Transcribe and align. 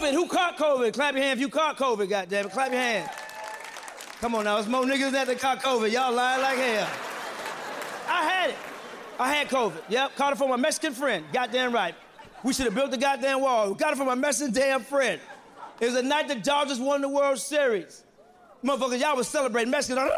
COVID. 0.00 0.12
Who 0.12 0.26
caught 0.26 0.56
COVID? 0.56 0.94
Clap 0.94 1.14
your 1.14 1.22
hand 1.22 1.38
if 1.38 1.40
you 1.40 1.48
caught 1.50 1.76
COVID, 1.76 2.08
goddamn 2.08 2.46
it. 2.46 2.52
Clap 2.52 2.70
your 2.70 2.80
hand. 2.80 3.10
Come 4.20 4.34
on 4.34 4.44
now, 4.44 4.58
it's 4.58 4.68
more 4.68 4.84
niggas 4.84 5.12
that 5.12 5.38
caught 5.38 5.62
COVID. 5.62 5.90
Y'all 5.92 6.12
lying 6.12 6.42
like 6.42 6.58
hell. 6.58 6.88
I 8.08 8.24
had 8.24 8.50
it. 8.50 8.56
I 9.18 9.34
had 9.34 9.48
COVID. 9.48 9.82
Yep, 9.88 10.16
caught 10.16 10.32
it 10.32 10.36
from 10.36 10.48
my 10.50 10.56
Mexican 10.56 10.94
friend. 10.94 11.24
Goddamn 11.32 11.72
right. 11.72 11.94
We 12.42 12.54
should 12.54 12.64
have 12.64 12.74
built 12.74 12.90
the 12.90 12.96
goddamn 12.96 13.42
wall. 13.42 13.70
We 13.70 13.74
got 13.76 13.92
it 13.92 13.96
from 13.96 14.06
my 14.06 14.14
Mexican 14.14 14.54
damn 14.54 14.80
friend. 14.80 15.20
It 15.80 15.86
was 15.86 15.94
the 15.94 16.02
night 16.02 16.28
the 16.28 16.36
Dodgers 16.36 16.78
won 16.78 17.02
the 17.02 17.08
World 17.08 17.38
Series. 17.38 18.04
Motherfuckers, 18.64 19.00
y'all 19.00 19.16
was 19.16 19.28
celebrating 19.28 19.70
Mexicans. 19.70 20.10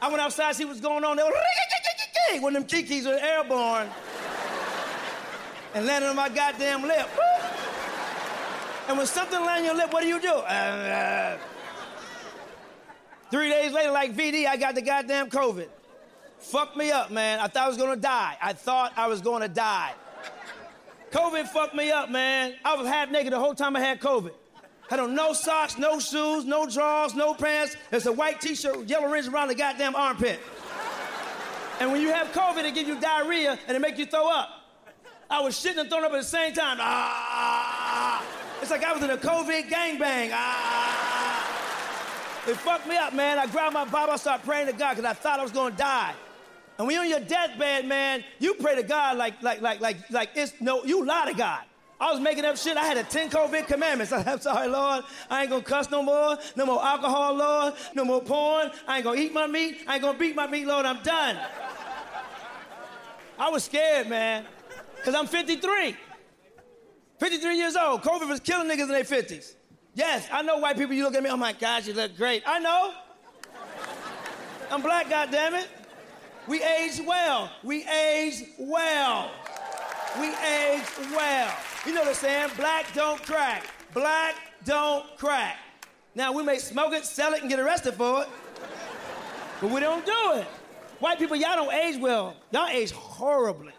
I 0.00 0.08
went 0.08 0.20
outside 0.20 0.50
to 0.50 0.54
see 0.54 0.64
what's 0.64 0.80
going 0.80 1.02
on. 1.02 1.16
They 1.16 1.24
were 1.24 1.32
when 2.40 2.52
them 2.52 2.64
kikis 2.64 3.04
were 3.04 3.18
airborne 3.18 3.88
and 5.74 5.86
landed 5.86 6.08
on 6.08 6.16
my 6.16 6.28
goddamn 6.28 6.82
lip. 6.82 7.08
And 8.88 8.96
when 8.96 9.06
something 9.06 9.38
lands 9.38 9.60
on 9.60 9.64
your 9.64 9.74
lip, 9.74 9.92
what 9.92 10.02
do 10.02 10.08
you 10.08 10.20
do? 10.20 10.32
Uh, 10.32 11.36
three 13.30 13.50
days 13.50 13.72
later, 13.72 13.90
like 13.90 14.14
VD, 14.14 14.46
I 14.46 14.56
got 14.56 14.74
the 14.74 14.82
goddamn 14.82 15.28
COVID. 15.28 15.68
Fucked 16.38 16.76
me 16.76 16.90
up, 16.90 17.10
man. 17.10 17.40
I 17.40 17.48
thought 17.48 17.64
I 17.64 17.68
was 17.68 17.76
gonna 17.76 17.96
die. 17.96 18.36
I 18.40 18.52
thought 18.52 18.92
I 18.96 19.08
was 19.08 19.20
gonna 19.20 19.48
die. 19.48 19.92
COVID 21.10 21.48
fucked 21.48 21.74
me 21.74 21.90
up, 21.90 22.10
man. 22.10 22.54
I 22.64 22.76
was 22.76 22.86
half 22.86 23.10
naked 23.10 23.32
the 23.32 23.38
whole 23.38 23.54
time 23.54 23.76
I 23.76 23.80
had 23.80 24.00
COVID. 24.00 24.32
Had 24.88 25.00
on 25.00 25.14
no 25.14 25.32
socks, 25.34 25.76
no 25.76 26.00
shoes, 26.00 26.44
no 26.44 26.66
drawers, 26.66 27.14
no 27.14 27.34
pants. 27.34 27.76
There's 27.90 28.06
a 28.06 28.12
white 28.12 28.40
t-shirt 28.40 28.78
with 28.78 28.88
yellow 28.88 29.08
rings 29.08 29.28
around 29.28 29.48
the 29.48 29.54
goddamn 29.54 29.94
armpit. 29.94 30.40
And 31.80 31.92
when 31.92 32.00
you 32.00 32.12
have 32.12 32.28
COVID, 32.28 32.64
it 32.64 32.74
gives 32.74 32.88
you 32.88 32.98
diarrhea 32.98 33.58
and 33.68 33.76
it 33.76 33.80
makes 33.80 33.98
you 33.98 34.06
throw 34.06 34.30
up. 34.30 34.58
I 35.30 35.40
was 35.40 35.54
shitting 35.54 35.78
and 35.78 35.88
throwing 35.88 36.04
up 36.04 36.12
at 36.12 36.20
the 36.20 36.26
same 36.26 36.54
time. 36.54 36.78
Ah! 36.80 38.24
It's 38.62 38.70
like 38.70 38.82
I 38.82 38.92
was 38.92 39.02
in 39.02 39.10
a 39.10 39.16
COVID 39.16 39.68
gangbang. 39.68 40.30
Ah! 40.32 41.28
It 42.48 42.56
fucked 42.56 42.86
me 42.86 42.96
up, 42.96 43.12
man. 43.12 43.38
I 43.38 43.46
grabbed 43.46 43.74
my 43.74 43.84
Bible, 43.84 44.14
I 44.14 44.16
started 44.16 44.44
praying 44.44 44.68
to 44.68 44.72
God 44.72 44.96
because 44.96 45.04
I 45.04 45.12
thought 45.12 45.38
I 45.38 45.42
was 45.42 45.52
gonna 45.52 45.76
die. 45.76 46.14
And 46.78 46.86
when 46.86 46.94
you're 46.94 47.04
on 47.04 47.10
your 47.10 47.20
deathbed, 47.20 47.86
man, 47.86 48.24
you 48.38 48.54
pray 48.54 48.76
to 48.76 48.82
God 48.82 49.18
like, 49.18 49.42
like, 49.42 49.60
like, 49.60 49.80
like, 49.80 49.96
like 50.10 50.30
it's 50.34 50.54
no, 50.60 50.84
you 50.84 51.04
lie 51.04 51.26
to 51.30 51.34
God. 51.36 51.60
I 52.00 52.12
was 52.12 52.20
making 52.20 52.44
up 52.44 52.56
shit. 52.56 52.76
I 52.76 52.84
had 52.84 52.96
a 52.96 53.02
10 53.02 53.30
COVID 53.30 53.66
commandments. 53.66 54.12
I'm 54.14 54.40
sorry, 54.40 54.68
Lord. 54.68 55.04
I 55.28 55.42
ain't 55.42 55.50
gonna 55.50 55.62
cuss 55.62 55.90
no 55.90 56.02
more. 56.02 56.38
No 56.56 56.64
more 56.64 56.82
alcohol, 56.82 57.34
Lord. 57.34 57.74
No 57.94 58.04
more 58.04 58.22
porn. 58.22 58.70
I 58.86 58.96
ain't 58.96 59.04
gonna 59.04 59.20
eat 59.20 59.34
my 59.34 59.46
meat. 59.46 59.78
I 59.86 59.94
ain't 59.94 60.02
gonna 60.02 60.16
beat 60.16 60.36
my 60.36 60.46
meat, 60.46 60.66
Lord. 60.66 60.86
I'm 60.86 61.02
done. 61.02 61.36
I 63.38 63.50
was 63.50 63.64
scared, 63.64 64.08
man. 64.08 64.46
Because 64.98 65.14
I'm 65.14 65.26
53. 65.26 65.96
53 67.18 67.56
years 67.56 67.76
old. 67.76 68.02
COVID 68.02 68.28
was 68.28 68.40
killing 68.40 68.68
niggas 68.68 68.82
in 68.82 68.88
their 68.88 69.04
50s. 69.04 69.54
Yes, 69.94 70.28
I 70.30 70.42
know 70.42 70.58
white 70.58 70.76
people, 70.76 70.94
you 70.94 71.02
look 71.02 71.14
at 71.14 71.22
me, 71.22 71.30
oh 71.30 71.36
my 71.36 71.52
gosh, 71.52 71.88
you 71.88 71.94
look 71.94 72.16
great. 72.16 72.42
I 72.46 72.58
know. 72.60 72.92
I'm 74.70 74.82
black, 74.82 75.08
goddammit. 75.08 75.66
We 76.46 76.62
age 76.62 77.00
well. 77.04 77.50
We 77.64 77.86
age 77.88 78.44
well. 78.58 79.30
We 80.20 80.28
age 80.28 80.84
well. 81.10 81.54
You 81.84 81.94
know 81.94 82.00
what 82.00 82.08
I'm 82.10 82.14
saying? 82.14 82.50
Black 82.56 82.92
don't 82.94 83.22
crack. 83.22 83.64
Black 83.92 84.36
don't 84.64 85.04
crack. 85.16 85.56
Now, 86.14 86.32
we 86.32 86.42
may 86.42 86.58
smoke 86.58 86.92
it, 86.92 87.04
sell 87.04 87.34
it, 87.34 87.40
and 87.40 87.50
get 87.50 87.60
arrested 87.60 87.94
for 87.94 88.22
it, 88.22 88.28
but 89.60 89.70
we 89.70 89.80
don't 89.80 90.04
do 90.04 90.32
it. 90.34 90.46
White 91.00 91.18
people, 91.18 91.36
y'all 91.36 91.54
don't 91.54 91.72
age 91.72 92.00
well. 92.00 92.36
Y'all 92.50 92.68
age 92.68 92.90
horribly. 92.90 93.72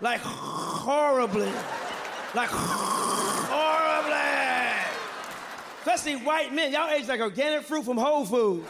Like 0.00 0.20
horribly. 0.20 1.52
Like 2.34 2.50
horribly. 2.50 4.14
Especially 5.80 6.16
white 6.24 6.54
men. 6.54 6.72
Y'all 6.72 6.88
age 6.90 7.08
like 7.08 7.20
organic 7.20 7.62
fruit 7.62 7.84
from 7.84 7.96
Whole 7.96 8.24
Foods. 8.24 8.68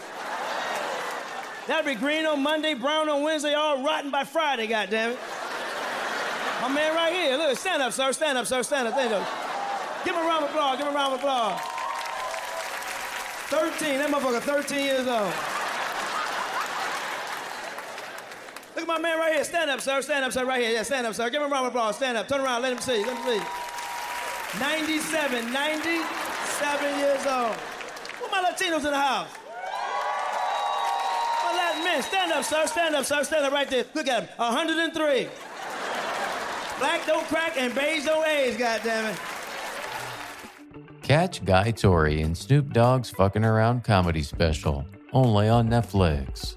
That'd 1.66 1.84
be 1.84 1.94
green 2.00 2.25
on 2.25 2.42
Monday, 2.42 2.72
brown 2.72 3.10
on 3.10 3.22
Wednesday, 3.22 3.52
all 3.52 3.84
rotten 3.84 4.10
by 4.10 4.25
Friday, 4.25 4.69
goddammit. 4.69 5.19
My 6.62 6.69
man 6.69 6.94
right 6.94 7.12
here. 7.12 7.36
Look, 7.36 7.58
stand 7.58 7.82
up, 7.82 7.92
sir. 7.92 8.10
Stand 8.12 8.38
up, 8.38 8.47
sir. 8.47 8.62
Stand 8.62 8.88
up. 8.88 8.94
Stand 8.94 9.12
up. 9.12 9.28
Give 10.04 10.14
him 10.14 10.25
a 10.25 10.26
round 10.26 10.44
of 10.44 10.50
applause. 10.50 10.78
Give 10.78 10.86
him 10.86 10.94
a 10.94 10.97
round 10.97 11.14
of 11.14 11.20
applause. 11.20 11.60
13. 13.48 13.98
That 13.98 14.10
motherfucker 14.10 14.41
13 14.41 14.84
years 14.84 15.06
old. 15.06 15.57
Look 18.78 18.88
at 18.88 18.94
my 18.94 19.00
man 19.00 19.18
right 19.18 19.34
here. 19.34 19.42
Stand 19.42 19.70
up, 19.70 19.80
sir. 19.80 20.00
Stand 20.02 20.24
up, 20.24 20.30
sir. 20.30 20.44
Right 20.44 20.62
here. 20.62 20.70
Yeah, 20.70 20.84
stand 20.84 21.04
up, 21.04 21.12
sir. 21.12 21.28
Give 21.30 21.42
him 21.42 21.50
a 21.50 21.52
round 21.52 21.66
of 21.66 21.72
applause. 21.74 21.96
Stand 21.96 22.16
up. 22.16 22.28
Turn 22.28 22.40
around. 22.40 22.62
Let 22.62 22.74
him 22.74 22.78
see. 22.78 23.04
Let 23.04 23.16
him 23.16 23.24
see. 23.24 24.60
97. 24.60 25.52
97 25.52 26.98
years 27.00 27.26
old. 27.26 27.56
Where 27.56 28.30
my 28.30 28.48
Latinos 28.48 28.84
in 28.84 28.92
the 28.92 29.00
house? 29.00 29.26
My 31.42 31.56
Latin 31.56 31.82
men. 31.82 32.02
Stand 32.04 32.30
up, 32.30 32.44
sir. 32.44 32.66
Stand 32.68 32.94
up, 32.94 33.04
sir. 33.04 33.24
Stand 33.24 33.46
up 33.46 33.52
right 33.52 33.68
there. 33.68 33.84
Look 33.94 34.06
at 34.06 34.22
him. 34.22 34.28
103. 34.36 35.28
Black 36.78 37.04
don't 37.04 37.26
crack 37.26 37.54
and 37.56 37.74
beige 37.74 38.04
don't 38.04 38.28
age, 38.28 38.58
goddammit. 38.58 39.18
Catch 41.02 41.44
Guy 41.44 41.72
Torry 41.72 42.20
in 42.20 42.36
Snoop 42.36 42.72
Dogg's 42.72 43.10
Fucking 43.10 43.44
Around 43.44 43.82
comedy 43.82 44.22
special, 44.22 44.86
only 45.12 45.48
on 45.48 45.68
Netflix. 45.68 46.54